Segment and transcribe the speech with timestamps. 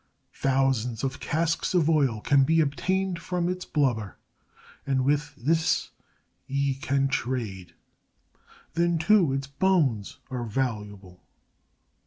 [0.33, 4.17] Thousands of casks of oil can be obtained from its blubber,
[4.83, 5.91] and with this
[6.47, 7.75] ye can trade.
[8.73, 11.21] Then, too, its bones are valuable."